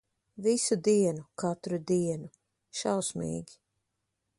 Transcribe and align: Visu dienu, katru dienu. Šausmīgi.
Visu 0.45 0.77
dienu, 0.87 1.27
katru 1.43 1.81
dienu. 1.93 2.33
Šausmīgi. 2.83 3.63